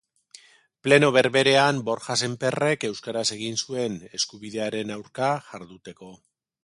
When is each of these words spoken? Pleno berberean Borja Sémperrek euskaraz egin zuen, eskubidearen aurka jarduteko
Pleno 0.85 1.09
berberean 1.17 1.81
Borja 1.89 2.15
Sémperrek 2.21 2.85
euskaraz 2.89 3.25
egin 3.37 3.59
zuen, 3.67 4.01
eskubidearen 4.21 4.95
aurka 4.97 5.29
jarduteko 5.51 6.11